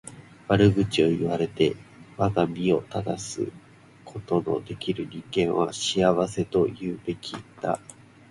[0.47, 1.75] 悪口を言われて
[2.17, 3.51] 我が身を正す
[4.03, 7.79] ことの出来る人間は幸せと言うべきだ。